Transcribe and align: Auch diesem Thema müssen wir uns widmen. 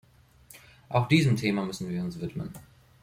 Auch 0.89 1.07
diesem 1.07 1.35
Thema 1.35 1.63
müssen 1.63 1.87
wir 1.87 2.03
uns 2.03 2.19
widmen. 2.19 2.51